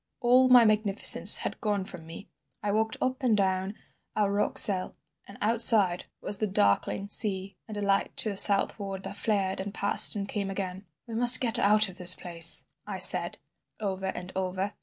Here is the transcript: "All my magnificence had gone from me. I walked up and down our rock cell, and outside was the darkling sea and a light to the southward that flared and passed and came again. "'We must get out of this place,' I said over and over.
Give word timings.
"All 0.19 0.49
my 0.49 0.65
magnificence 0.65 1.37
had 1.37 1.61
gone 1.61 1.85
from 1.85 2.07
me. 2.07 2.27
I 2.63 2.71
walked 2.71 2.97
up 2.99 3.21
and 3.21 3.37
down 3.37 3.75
our 4.15 4.31
rock 4.31 4.57
cell, 4.57 4.95
and 5.27 5.37
outside 5.41 6.05
was 6.21 6.39
the 6.39 6.47
darkling 6.47 7.07
sea 7.09 7.55
and 7.67 7.77
a 7.77 7.83
light 7.83 8.17
to 8.17 8.29
the 8.29 8.37
southward 8.37 9.03
that 9.03 9.15
flared 9.15 9.59
and 9.59 9.71
passed 9.75 10.15
and 10.15 10.27
came 10.27 10.49
again. 10.49 10.87
"'We 11.05 11.13
must 11.13 11.39
get 11.39 11.59
out 11.59 11.87
of 11.87 11.97
this 11.99 12.15
place,' 12.15 12.65
I 12.87 12.97
said 12.97 13.37
over 13.79 14.07
and 14.07 14.31
over. 14.35 14.73